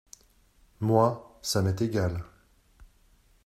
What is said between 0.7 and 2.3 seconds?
Moi ça m’est égal.